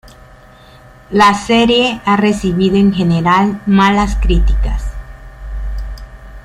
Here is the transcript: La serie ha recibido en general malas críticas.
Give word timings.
La 1.11 1.35
serie 1.35 2.01
ha 2.05 2.17
recibido 2.17 2.75
en 2.75 2.91
general 2.91 3.61
malas 3.67 4.15
críticas. 4.15 4.83